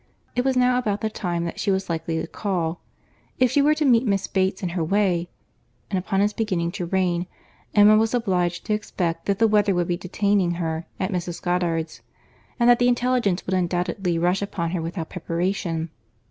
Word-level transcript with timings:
It 0.35 0.43
was 0.43 0.57
now 0.57 0.79
about 0.79 1.01
the 1.01 1.11
time 1.11 1.45
that 1.45 1.59
she 1.59 1.69
was 1.69 1.87
likely 1.87 2.19
to 2.19 2.25
call. 2.25 2.81
If 3.37 3.51
she 3.51 3.61
were 3.61 3.75
to 3.75 3.85
meet 3.85 4.03
Miss 4.07 4.25
Bates 4.25 4.63
in 4.63 4.69
her 4.69 4.83
way!—and 4.83 5.99
upon 5.99 6.21
its 6.21 6.33
beginning 6.33 6.71
to 6.71 6.87
rain, 6.87 7.27
Emma 7.75 7.95
was 7.95 8.15
obliged 8.15 8.65
to 8.65 8.73
expect 8.73 9.27
that 9.27 9.37
the 9.37 9.47
weather 9.47 9.75
would 9.75 9.87
be 9.87 9.97
detaining 9.97 10.53
her 10.55 10.87
at 10.99 11.11
Mrs. 11.11 11.39
Goddard's, 11.39 12.01
and 12.59 12.67
that 12.67 12.79
the 12.79 12.87
intelligence 12.87 13.45
would 13.45 13.53
undoubtedly 13.53 14.17
rush 14.17 14.41
upon 14.41 14.71
her 14.71 14.81
without 14.81 15.09
preparation. 15.11 15.91